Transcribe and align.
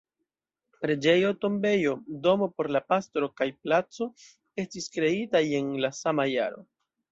Preĝejo, 0.85 1.29
tombejo, 1.43 1.93
domo 2.23 2.47
por 2.55 2.71
la 2.77 2.81
pastro 2.93 3.31
kaj 3.43 3.49
placo 3.67 4.09
estis 4.67 4.91
kreitaj 4.99 5.45
en 5.63 5.73
la 5.87 5.95
sama 6.03 6.29
jaro. 6.35 6.69